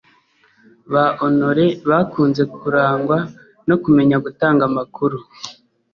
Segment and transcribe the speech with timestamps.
[0.91, 3.17] Ba Honoré bakunze kurangwa
[3.67, 5.17] no kumenya gutanga amakuru